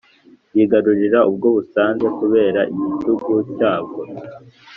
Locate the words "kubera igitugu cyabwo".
2.17-4.01